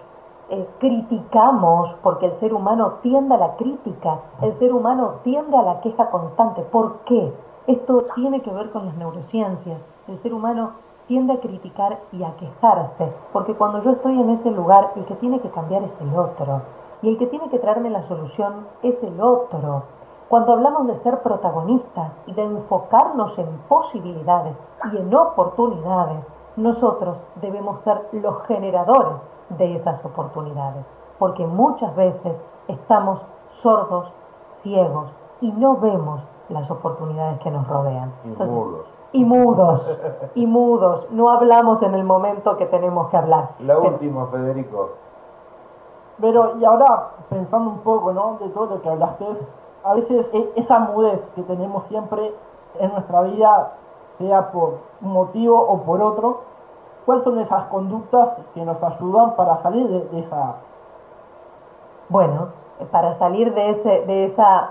eh, 0.51 0.69
criticamos, 0.79 1.95
porque 2.03 2.27
el 2.27 2.33
ser 2.33 2.55
humano 2.55 2.95
tiende 3.03 3.35
a 3.35 3.39
la 3.39 3.57
crítica, 3.57 4.21
el 4.41 4.53
ser 4.55 4.73
humano 4.73 5.17
tiende 5.23 5.57
a 5.57 5.63
la 5.63 5.81
queja 5.81 6.11
constante. 6.11 6.63
¿Por 6.63 7.01
qué? 7.01 7.33
Esto 7.67 8.05
tiene 8.15 8.41
que 8.41 8.51
ver 8.51 8.71
con 8.71 8.87
las 8.87 8.97
neurociencias. 8.97 9.81
El 10.07 10.17
ser 10.17 10.33
humano 10.33 10.73
tiende 11.09 11.33
a 11.33 11.41
criticar 11.41 11.99
y 12.13 12.23
a 12.23 12.37
quejarse, 12.37 13.13
porque 13.33 13.55
cuando 13.55 13.83
yo 13.83 13.93
estoy 13.93 14.21
en 14.21 14.31
ese 14.31 14.51
lugar, 14.51 14.93
el 14.95 15.07
que 15.07 15.17
tiene 15.17 15.41
que 15.41 15.51
cambiar 15.51 15.83
es 15.83 15.99
el 16.01 16.17
otro, 16.17 16.63
y 17.03 17.09
el 17.09 17.19
que 17.19 17.27
tiene 17.27 17.49
que 17.49 17.59
traerme 17.59 17.91
la 17.91 18.03
solución 18.03 18.67
es 18.83 19.03
el 19.03 19.21
otro. 19.21 19.83
Cuando 20.29 20.53
hablamos 20.53 20.87
de 20.87 20.97
ser 20.97 21.23
protagonistas 21.23 22.15
y 22.27 22.35
de 22.35 22.45
enfocarnos 22.45 23.39
en 23.39 23.49
posibilidades 23.69 24.61
y 24.93 24.99
en 24.99 25.15
oportunidades, 25.15 26.23
nosotros 26.57 27.17
debemos 27.37 27.81
ser 27.81 28.07
los 28.13 28.43
generadores 28.43 29.17
de 29.51 29.75
esas 29.75 30.05
oportunidades, 30.05 30.85
porque 31.19 31.47
muchas 31.47 31.97
veces 31.97 32.37
estamos 32.67 33.25
sordos, 33.49 34.13
ciegos 34.51 35.09
y 35.41 35.53
no 35.53 35.77
vemos 35.77 36.21
las 36.51 36.71
oportunidades 36.71 37.39
que 37.41 37.51
nos 37.51 37.67
rodean. 37.67 38.13
Entonces, 38.25 38.59
y 39.13 39.25
mudos, 39.25 39.99
y 40.35 40.47
mudos. 40.47 41.07
No 41.11 41.31
hablamos 41.31 41.83
en 41.83 41.95
el 41.95 42.05
momento 42.05 42.57
que 42.57 42.67
tenemos 42.67 43.09
que 43.09 43.17
hablar. 43.17 43.51
La 43.61 43.79
última, 43.79 44.27
Federico. 44.27 44.91
Pero, 46.21 46.57
y 46.59 46.65
ahora, 46.65 47.11
pensando 47.31 47.71
un 47.71 47.79
poco, 47.79 48.13
¿no? 48.13 48.39
De 48.41 48.49
todo 48.51 48.67
lo 48.67 48.83
que 48.83 48.89
hablaste, 48.89 49.25
a 49.85 49.95
veces 49.95 50.29
e, 50.33 50.53
esa 50.57 50.79
mudez 50.81 51.21
que 51.35 51.43
tenemos 51.43 51.85
siempre 51.87 52.35
en 52.79 52.93
nuestra 52.93 53.23
vida, 53.23 53.73
sea 54.19 54.51
por 54.51 54.79
un 55.01 55.13
motivo 55.13 55.59
o 55.59 55.83
por 55.83 56.03
otro, 56.03 56.41
¿cuáles 57.07 57.25
son 57.25 57.39
esas 57.39 57.67
conductas 57.67 58.31
que 58.53 58.65
nos 58.65 58.83
ayudan 58.83 59.37
para 59.37 59.63
salir 59.63 59.89
de, 59.89 60.01
de 60.09 60.21
esa... 60.21 60.57
Bueno, 62.09 62.49
para 62.91 63.15
salir 63.15 63.55
de, 63.55 63.71
ese, 63.71 64.05
de 64.07 64.25
esa, 64.25 64.71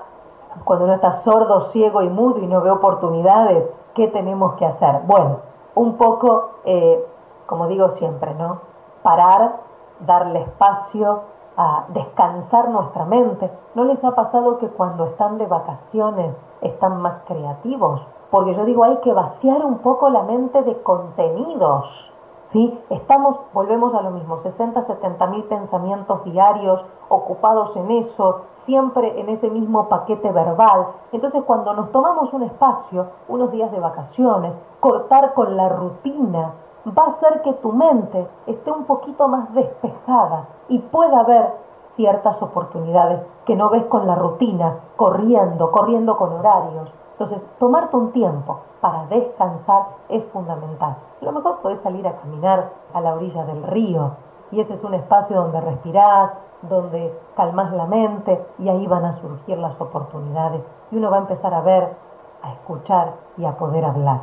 cuando 0.64 0.86
uno 0.86 0.94
está 0.96 1.14
sordo, 1.14 1.62
ciego 1.62 2.02
y 2.02 2.10
mudo 2.10 2.40
y 2.40 2.48
no 2.48 2.62
ve 2.62 2.72
oportunidades, 2.72 3.70
¿qué 3.98 4.08
tenemos 4.10 4.54
que 4.54 4.66
hacer? 4.66 5.02
Bueno, 5.08 5.40
un 5.74 5.98
poco, 5.98 6.52
eh, 6.66 7.04
como 7.48 7.68
digo 7.68 7.90
siempre, 7.90 8.36
¿no? 8.36 8.62
Parar, 9.02 9.58
darle 10.02 10.42
espacio 10.42 11.22
a 11.58 11.86
descansar 11.90 12.70
nuestra 12.70 13.06
mente. 13.06 13.52
¿No 13.74 13.86
les 13.86 14.04
ha 14.04 14.12
pasado 14.12 14.60
que 14.60 14.70
cuando 14.70 15.06
están 15.08 15.40
de 15.40 15.48
vacaciones 15.48 16.40
están 16.62 17.02
más 17.02 17.24
creativos? 17.26 18.06
Porque 18.30 18.54
yo 18.54 18.66
digo, 18.66 18.84
hay 18.84 18.98
que 18.98 19.14
vaciar 19.14 19.66
un 19.66 19.80
poco 19.80 20.12
la 20.12 20.22
mente 20.22 20.62
de 20.62 20.80
contenidos. 20.84 22.14
¿Sí? 22.48 22.78
Estamos, 22.90 23.38
volvemos 23.54 23.94
a 23.94 24.02
lo 24.02 24.12
mismo, 24.12 24.38
60, 24.38 24.84
70 24.84 25.28
mil 25.28 25.44
pensamientos 25.46 26.24
diarios 26.24 26.84
ocupados 27.10 27.76
en 27.76 27.92
eso, 27.92 28.42
siempre 28.52 29.20
en 29.20 29.30
ese 29.30 29.50
mismo 29.50 29.88
paquete 29.90 30.32
verbal. 30.32 30.88
Entonces 31.12 31.44
cuando 31.44 31.74
nos 31.74 31.92
tomamos 31.92 32.34
un 32.34 32.44
espacio, 32.44 33.08
unos 33.28 33.52
días 33.52 33.72
de 33.72 33.80
vacaciones, 33.80 34.58
cortar 34.80 35.34
con 35.34 35.56
la 35.56 35.70
rutina, 35.70 36.54
va 36.98 37.04
a 37.04 37.10
hacer 37.10 37.42
que 37.42 37.54
tu 37.54 37.72
mente 37.74 38.28
esté 38.46 38.72
un 38.72 38.86
poquito 38.86 39.28
más 39.28 39.54
despejada 39.54 40.48
y 40.70 40.80
pueda 40.80 41.24
ver 41.24 41.54
ciertas 41.92 42.42
oportunidades 42.42 43.22
que 43.46 43.56
no 43.56 43.70
ves 43.70 43.86
con 43.86 44.06
la 44.08 44.16
rutina, 44.16 44.80
corriendo, 44.96 45.72
corriendo 45.72 46.16
con 46.18 46.32
horarios. 46.32 46.92
Entonces, 47.20 47.44
tomarte 47.58 47.98
un 47.98 48.12
tiempo 48.12 48.60
para 48.80 49.08
descansar 49.08 49.88
es 50.08 50.24
fundamental. 50.26 50.98
Lo 51.22 51.32
mejor 51.32 51.60
puedes 51.64 51.82
salir 51.82 52.08
a 52.08 52.16
caminar 52.18 52.70
a 52.94 53.02
la 53.02 53.16
orilla 53.16 53.44
del 53.46 53.64
río 53.64 54.12
y 54.52 54.60
ese 54.62 54.76
es 54.76 54.84
un 54.84 54.94
espacio 54.94 55.36
donde 55.36 55.60
respirás, 55.60 56.32
donde 56.62 57.18
calmas 57.36 57.74
la 57.74 57.86
mente 57.86 58.46
y 58.60 58.70
ahí 58.70 58.86
van 58.86 59.06
a 59.06 59.14
surgir 59.14 59.58
las 59.58 59.80
oportunidades 59.82 60.62
y 60.92 60.98
uno 60.98 61.10
va 61.10 61.18
a 61.18 61.22
empezar 61.22 61.56
a 61.56 61.62
ver, 61.62 61.96
a 62.44 62.52
escuchar 62.54 63.14
y 63.38 63.46
a 63.46 63.58
poder 63.58 63.84
hablar. 63.84 64.22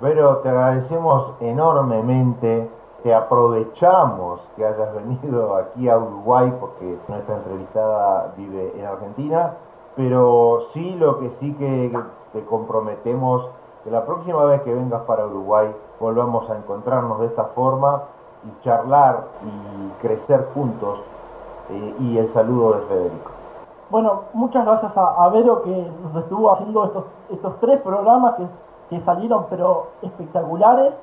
Pero 0.00 0.38
te 0.38 0.48
agradecemos 0.48 1.34
enormemente, 1.40 2.68
te 3.04 3.14
aprovechamos 3.14 4.40
que 4.56 4.66
hayas 4.66 4.92
venido 4.94 5.56
aquí 5.56 5.88
a 5.88 5.96
Uruguay 5.96 6.52
porque 6.58 6.98
nuestra 7.06 7.36
entrevistada 7.36 8.32
vive 8.36 8.72
en 8.76 8.84
Argentina, 8.84 9.54
pero 9.96 10.60
sí 10.72 10.94
lo 10.96 11.18
que 11.18 11.30
sí 11.30 11.54
que 11.54 11.92
te 12.32 12.44
comprometemos 12.44 13.48
que 13.84 13.90
la 13.90 14.04
próxima 14.04 14.44
vez 14.44 14.62
que 14.62 14.74
vengas 14.74 15.02
para 15.02 15.26
Uruguay 15.26 15.74
volvamos 15.98 16.48
a 16.50 16.56
encontrarnos 16.56 17.20
de 17.20 17.26
esta 17.26 17.44
forma 17.46 18.02
y 18.44 18.62
charlar 18.62 19.24
y 19.42 20.00
crecer 20.02 20.48
juntos 20.54 21.00
eh, 21.70 21.94
y 22.00 22.18
el 22.18 22.28
saludo 22.28 22.72
de 22.74 22.80
Federico. 22.86 23.30
Bueno, 23.90 24.22
muchas 24.34 24.64
gracias 24.64 24.92
a, 24.94 25.28
Vero 25.30 25.62
que 25.62 25.90
nos 26.02 26.14
estuvo 26.14 26.52
haciendo 26.52 26.84
estos, 26.84 27.04
estos 27.30 27.58
tres 27.58 27.80
programas 27.80 28.36
que, 28.36 28.46
que 28.88 29.00
salieron 29.04 29.46
pero 29.50 29.88
espectaculares 30.02 30.94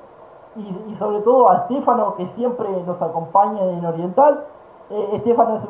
y, 0.56 0.96
sobre 0.98 1.20
todo 1.22 1.52
a 1.52 1.58
Estefano 1.58 2.16
que 2.16 2.28
siempre 2.36 2.70
nos 2.84 3.02
acompaña 3.02 3.64
en 3.64 3.86
Oriental. 3.86 4.46
Eh, 4.90 5.10
Estefano 5.14 5.58
es 5.58 5.64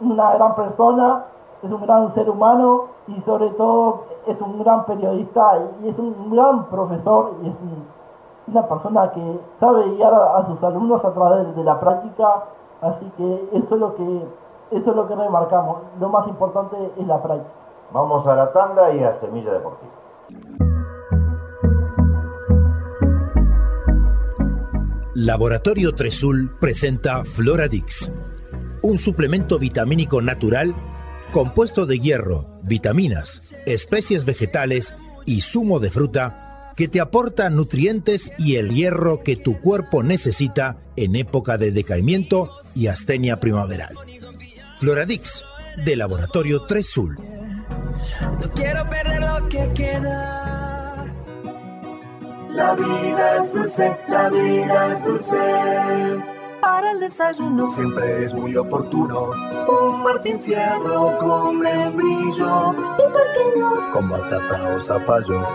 una 0.00 0.34
gran 0.34 0.54
persona, 0.54 1.24
es 1.66 1.72
un 1.72 1.82
gran 1.82 2.14
ser 2.14 2.30
humano 2.30 2.86
y 3.08 3.20
sobre 3.22 3.50
todo 3.50 4.04
es 4.26 4.40
un 4.40 4.62
gran 4.62 4.86
periodista 4.86 5.58
y 5.82 5.88
es 5.88 5.98
un 5.98 6.30
gran 6.30 6.66
profesor 6.66 7.34
y 7.42 7.48
es 7.48 7.56
una 8.46 8.66
persona 8.68 9.10
que 9.12 9.40
sabe 9.60 9.90
guiar 9.90 10.14
a, 10.14 10.46
sus 10.46 10.62
alumnos 10.62 11.04
a 11.04 11.12
través 11.12 11.54
de 11.54 11.64
la 11.64 11.78
práctica, 11.78 12.44
así 12.80 13.10
que 13.16 13.48
eso 13.52 13.74
es 13.74 13.80
lo 13.80 13.94
que 13.96 14.26
eso 14.70 14.90
es 14.90 14.96
lo 14.96 15.06
que 15.06 15.14
remarcamos. 15.14 15.78
Lo 16.00 16.08
más 16.08 16.26
importante 16.26 16.76
es 16.96 17.06
la 17.06 17.22
práctica. 17.22 17.50
Vamos 17.92 18.26
a 18.26 18.34
la 18.34 18.52
tanda 18.52 18.92
y 18.92 19.02
a 19.02 19.12
Semilla 19.12 19.52
Deportiva. 19.52 19.92
Laboratorio 25.14 25.94
Tresul 25.94 26.50
presenta 26.60 27.24
Floradix, 27.24 28.12
un 28.82 28.98
suplemento 28.98 29.58
vitamínico 29.58 30.20
natural 30.20 30.74
compuesto 31.32 31.86
de 31.86 31.98
hierro, 31.98 32.58
vitaminas, 32.62 33.54
especies 33.66 34.24
vegetales 34.24 34.94
y 35.24 35.40
zumo 35.40 35.80
de 35.80 35.90
fruta 35.90 36.72
que 36.76 36.88
te 36.88 37.00
aporta 37.00 37.48
nutrientes 37.50 38.32
y 38.38 38.56
el 38.56 38.74
hierro 38.74 39.22
que 39.22 39.36
tu 39.36 39.58
cuerpo 39.60 40.02
necesita 40.02 40.78
en 40.96 41.16
época 41.16 41.56
de 41.56 41.70
decaimiento 41.70 42.50
y 42.74 42.88
astenia 42.88 43.40
primaveral. 43.40 43.94
Floradix, 44.78 45.42
de 45.84 45.96
Laboratorio 45.96 46.62
3 46.66 46.86
Sul. 46.86 47.16
No 48.40 48.52
quiero 48.54 48.88
perder 48.88 49.22
lo 49.22 49.48
que 49.48 49.70
queda. 49.74 51.06
La 52.50 52.74
vida 52.74 53.42
es 53.42 53.52
dulce, 53.52 53.96
la 54.08 54.30
vida 54.30 54.92
es 54.92 55.04
dulce 55.04 56.35
para 56.66 56.90
el 56.90 56.98
desayuno. 56.98 57.70
Siempre 57.70 58.24
es 58.24 58.34
muy 58.34 58.56
oportuno. 58.56 59.30
Un 59.68 60.02
Martín 60.02 60.40
Fierro 60.40 61.16
con 61.18 61.60
membrillo. 61.60 62.74
¿Y 62.74 63.58
no? 63.60 63.92
Con 63.92 64.08
batata 64.08 64.74
o 64.74 64.80
zapallo. 64.80 65.46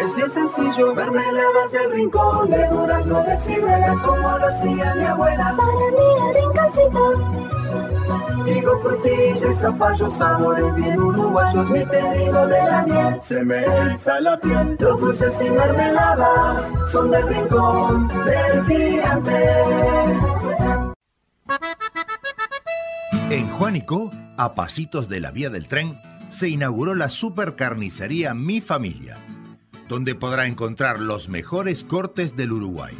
Es 0.00 0.14
bien 0.14 0.30
sencillo, 0.30 0.94
mermeladas 0.94 1.72
del 1.72 1.90
rincón, 1.90 2.48
de 2.48 2.68
durazno 2.68 3.24
de 3.24 3.38
ciruela, 3.38 3.94
como 4.04 4.38
lo 4.38 4.46
hacía 4.46 4.94
mi 4.94 5.04
abuela. 5.04 5.54
Para 5.56 5.72
mi 5.98 6.32
rinconcito. 6.38 7.42
Digo 8.44 8.78
frutilla 8.80 9.50
y 9.50 9.54
zapallo, 9.54 10.10
sabores 10.10 10.74
bien 10.76 11.00
uruguayos, 11.00 11.70
mi 11.70 11.84
pedido 11.86 12.46
de 12.46 12.62
la 12.62 12.82
miel. 12.82 13.22
Se 13.22 13.42
me 13.44 13.64
eriza 13.64 14.20
la 14.20 14.38
piel, 14.38 14.76
los 14.78 15.00
dulces 15.00 15.40
y 15.40 15.50
mermeladas 15.50 16.70
son 16.92 17.10
del 17.10 17.26
rincón 17.26 18.08
del 18.24 18.64
gigante. 18.66 20.41
En 23.32 23.48
Juanico, 23.48 24.12
a 24.36 24.54
pasitos 24.54 25.08
de 25.08 25.18
la 25.18 25.30
vía 25.30 25.48
del 25.48 25.66
tren, 25.66 25.98
se 26.28 26.50
inauguró 26.50 26.94
la 26.94 27.08
supercarnicería 27.08 28.34
Mi 28.34 28.60
Familia, 28.60 29.16
donde 29.88 30.14
podrá 30.14 30.46
encontrar 30.46 31.00
los 31.00 31.30
mejores 31.30 31.82
cortes 31.82 32.36
del 32.36 32.52
Uruguay. 32.52 32.94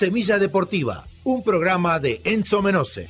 Semilla 0.00 0.38
Deportiva, 0.38 1.04
un 1.24 1.42
programa 1.42 2.00
de 2.00 2.22
Enzo 2.24 2.62
Menose. 2.62 3.06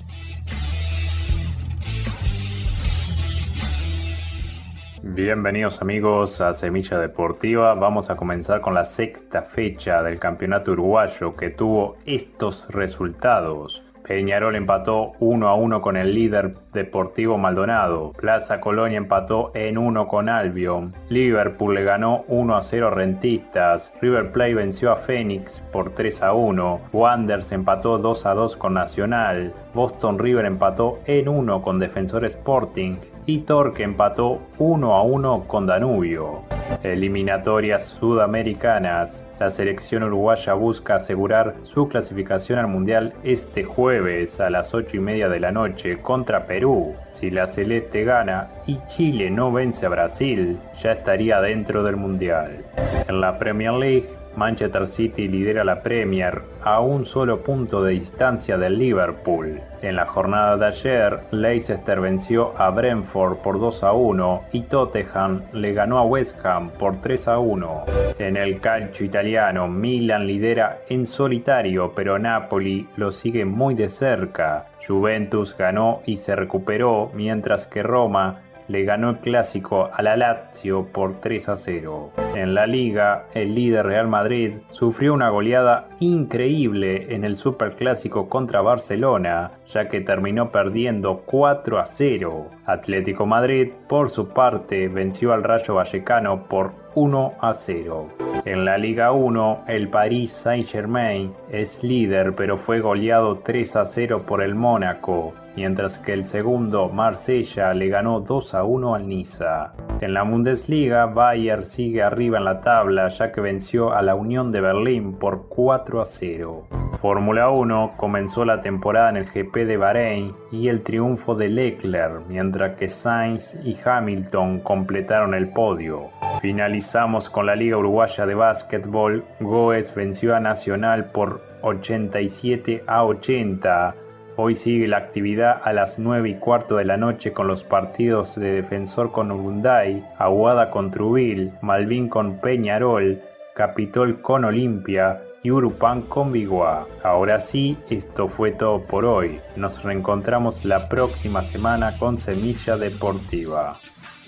Bienvenidos 5.00 5.80
amigos 5.82 6.40
a 6.40 6.52
Semilla 6.52 6.98
Deportiva. 6.98 7.74
Vamos 7.74 8.10
a 8.10 8.16
comenzar 8.16 8.60
con 8.60 8.74
la 8.74 8.84
sexta 8.84 9.40
fecha 9.42 10.02
del 10.02 10.18
Campeonato 10.18 10.72
Uruguayo 10.72 11.32
que 11.36 11.50
tuvo 11.50 11.96
estos 12.06 12.66
resultados. 12.70 13.84
Peñarol 14.10 14.56
empató 14.56 15.12
1 15.20 15.48
a 15.48 15.54
1 15.54 15.82
con 15.82 15.96
el 15.96 16.12
líder 16.12 16.54
Deportivo 16.72 17.38
Maldonado. 17.38 18.10
Plaza 18.18 18.60
Colonia 18.60 18.98
empató 18.98 19.52
en 19.54 19.78
1 19.78 20.08
con 20.08 20.28
Albion. 20.28 20.92
Liverpool 21.08 21.74
le 21.76 21.84
ganó 21.84 22.24
1 22.26 22.56
a 22.56 22.60
0 22.60 22.88
a 22.88 22.90
Rentistas. 22.90 23.94
River 24.02 24.32
Plate 24.32 24.54
venció 24.54 24.90
a 24.90 24.96
Phoenix 24.96 25.60
por 25.70 25.90
3 25.94 26.24
a 26.24 26.32
1. 26.32 26.80
Wanderers 26.92 27.52
empató 27.52 27.98
2 27.98 28.26
a 28.26 28.34
2 28.34 28.56
con 28.56 28.74
Nacional. 28.74 29.54
Boston 29.74 30.18
River 30.18 30.44
empató 30.44 30.98
en 31.06 31.28
1 31.28 31.62
con 31.62 31.78
Defensor 31.78 32.24
Sporting 32.24 32.96
y 33.26 33.42
Torque 33.42 33.84
empató 33.84 34.40
1 34.58 34.92
a 34.92 35.02
1 35.02 35.44
con 35.46 35.68
Danubio. 35.68 36.59
Eliminatorias 36.82 37.86
sudamericanas. 37.86 39.24
La 39.38 39.50
selección 39.50 40.02
uruguaya 40.02 40.54
busca 40.54 40.96
asegurar 40.96 41.54
su 41.62 41.88
clasificación 41.88 42.58
al 42.58 42.68
Mundial 42.68 43.14
este 43.22 43.64
jueves 43.64 44.40
a 44.40 44.50
las 44.50 44.74
8 44.74 44.96
y 44.96 45.00
media 45.00 45.28
de 45.28 45.40
la 45.40 45.52
noche 45.52 46.00
contra 46.00 46.46
Perú. 46.46 46.94
Si 47.10 47.30
la 47.30 47.46
Celeste 47.46 48.04
gana 48.04 48.48
y 48.66 48.78
Chile 48.88 49.30
no 49.30 49.52
vence 49.52 49.86
a 49.86 49.90
Brasil, 49.90 50.58
ya 50.82 50.92
estaría 50.92 51.40
dentro 51.40 51.82
del 51.82 51.96
Mundial. 51.96 52.64
En 53.08 53.20
la 53.20 53.38
Premier 53.38 53.72
League, 53.72 54.08
Manchester 54.36 54.86
City 54.86 55.28
lidera 55.28 55.64
la 55.64 55.82
Premier 55.82 56.42
a 56.62 56.80
un 56.80 57.04
solo 57.04 57.40
punto 57.40 57.82
de 57.82 57.92
distancia 57.92 58.56
del 58.56 58.78
Liverpool. 58.78 59.60
En 59.82 59.96
la 59.96 60.06
jornada 60.06 60.56
de 60.56 60.66
ayer, 60.66 61.20
Leicester 61.30 62.00
venció 62.00 62.52
a 62.58 62.70
Brentford 62.70 63.38
por 63.38 63.58
2 63.58 63.82
a 63.82 63.92
1 63.92 64.42
y 64.52 64.62
Tottenham 64.62 65.42
le 65.52 65.72
ganó 65.72 65.98
a 65.98 66.04
West 66.04 66.44
Ham 66.44 66.70
por 66.70 67.00
3 67.00 67.28
a 67.28 67.38
1. 67.38 67.84
En 68.18 68.36
el 68.36 68.60
calcio 68.60 69.06
italiano, 69.06 69.68
Milan 69.68 70.26
lidera 70.26 70.80
en 70.88 71.06
solitario, 71.06 71.92
pero 71.94 72.18
Napoli 72.18 72.88
lo 72.96 73.10
sigue 73.10 73.44
muy 73.44 73.74
de 73.74 73.88
cerca. 73.88 74.66
Juventus 74.86 75.56
ganó 75.56 76.02
y 76.04 76.16
se 76.16 76.36
recuperó, 76.36 77.10
mientras 77.14 77.66
que 77.66 77.82
Roma 77.82 78.42
le 78.70 78.84
ganó 78.84 79.10
el 79.10 79.18
clásico 79.18 79.90
a 79.92 80.00
la 80.00 80.16
Lazio 80.16 80.86
por 80.86 81.14
3 81.20 81.48
a 81.48 81.56
0. 81.56 82.12
En 82.36 82.54
la 82.54 82.66
liga, 82.66 83.26
el 83.34 83.54
líder 83.54 83.86
Real 83.86 84.06
Madrid 84.06 84.52
sufrió 84.70 85.12
una 85.12 85.28
goleada 85.28 85.88
increíble 85.98 87.12
en 87.14 87.24
el 87.24 87.34
Superclásico 87.34 88.28
contra 88.28 88.62
Barcelona, 88.62 89.50
ya 89.66 89.88
que 89.88 90.00
terminó 90.00 90.52
perdiendo 90.52 91.22
4 91.26 91.80
a 91.80 91.84
0. 91.84 92.46
Atlético 92.66 93.26
Madrid, 93.26 93.72
por 93.88 94.08
su 94.08 94.28
parte, 94.28 94.86
venció 94.86 95.32
al 95.32 95.42
Rayo 95.42 95.74
Vallecano 95.74 96.44
por 96.44 96.72
1 96.94 97.34
a 97.40 97.52
0. 97.52 98.08
En 98.44 98.64
la 98.64 98.78
Liga 98.78 99.10
1, 99.10 99.64
el 99.66 99.88
Paris 99.88 100.30
Saint-Germain 100.30 101.32
es 101.50 101.82
líder, 101.82 102.34
pero 102.36 102.56
fue 102.56 102.80
goleado 102.80 103.34
3 103.34 103.76
a 103.76 103.84
0 103.84 104.22
por 104.26 104.42
el 104.42 104.54
Mónaco 104.54 105.34
mientras 105.56 105.98
que 105.98 106.12
el 106.12 106.26
segundo, 106.26 106.88
Marsella, 106.88 107.74
le 107.74 107.88
ganó 107.88 108.20
2 108.20 108.54
a 108.54 108.64
1 108.64 108.94
al 108.94 109.08
Niza. 109.08 109.72
En 110.00 110.14
la 110.14 110.22
Bundesliga, 110.22 111.06
Bayer 111.06 111.64
sigue 111.64 112.02
arriba 112.02 112.38
en 112.38 112.44
la 112.44 112.60
tabla 112.60 113.08
ya 113.08 113.32
que 113.32 113.40
venció 113.40 113.92
a 113.92 114.02
la 114.02 114.14
Unión 114.14 114.50
de 114.52 114.60
Berlín 114.60 115.14
por 115.14 115.48
4 115.48 116.00
a 116.00 116.04
0. 116.04 116.66
Fórmula 117.00 117.48
1 117.48 117.94
comenzó 117.96 118.44
la 118.44 118.60
temporada 118.60 119.10
en 119.10 119.16
el 119.16 119.24
GP 119.24 119.66
de 119.66 119.76
Bahrein 119.76 120.34
y 120.52 120.68
el 120.68 120.82
triunfo 120.82 121.34
de 121.34 121.48
Leclerc, 121.48 122.26
mientras 122.28 122.76
que 122.76 122.88
Sainz 122.88 123.56
y 123.64 123.76
Hamilton 123.82 124.60
completaron 124.60 125.34
el 125.34 125.48
podio. 125.48 126.08
Finalizamos 126.42 127.30
con 127.30 127.46
la 127.46 127.56
Liga 127.56 127.78
Uruguaya 127.78 128.26
de 128.26 128.34
Básquetbol. 128.34 129.24
Goes 129.40 129.94
venció 129.94 130.36
a 130.36 130.40
Nacional 130.40 131.10
por 131.10 131.42
87 131.62 132.84
a 132.86 133.04
80. 133.04 133.94
Hoy 134.42 134.54
sigue 134.54 134.88
la 134.88 134.96
actividad 134.96 135.60
a 135.64 135.74
las 135.74 135.98
9 135.98 136.30
y 136.30 136.34
cuarto 136.36 136.76
de 136.76 136.86
la 136.86 136.96
noche 136.96 137.34
con 137.34 137.46
los 137.46 137.62
partidos 137.62 138.36
de 138.36 138.52
Defensor 138.52 139.12
con 139.12 139.30
Urunday, 139.30 140.02
Aguada 140.16 140.70
con 140.70 140.90
Trubil, 140.90 141.52
Malvin 141.60 142.08
con 142.08 142.40
Peñarol, 142.40 143.20
Capitol 143.54 144.22
con 144.22 144.46
Olimpia 144.46 145.22
y 145.42 145.50
Urupán 145.50 146.00
con 146.00 146.32
Biguá. 146.32 146.86
Ahora 147.02 147.38
sí, 147.38 147.76
esto 147.90 148.28
fue 148.28 148.52
todo 148.52 148.82
por 148.86 149.04
hoy. 149.04 149.38
Nos 149.56 149.84
reencontramos 149.84 150.64
la 150.64 150.88
próxima 150.88 151.42
semana 151.42 151.98
con 151.98 152.16
Semilla 152.16 152.78
Deportiva. 152.78 153.78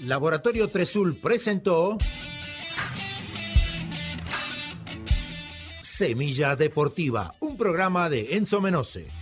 Laboratorio 0.05 0.69
Tresul 0.69 1.17
presentó 1.17 1.97
Semilla 5.81 6.55
Deportiva, 6.55 7.35
un 7.41 7.57
programa 7.57 8.11
de 8.11 8.37
Enzo 8.37 8.61
Menose. 8.61 9.22